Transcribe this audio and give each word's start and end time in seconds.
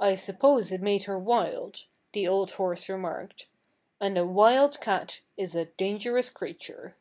"I 0.00 0.16
suppose 0.16 0.72
it 0.72 0.82
made 0.82 1.04
her 1.04 1.16
wild," 1.16 1.86
the 2.12 2.26
old 2.26 2.50
horse 2.50 2.88
remarked. 2.88 3.46
"And 4.00 4.18
a 4.18 4.26
wild 4.26 4.80
cat 4.80 5.20
is 5.36 5.54
a 5.54 5.66
dangerous 5.66 6.28
creature." 6.28 6.96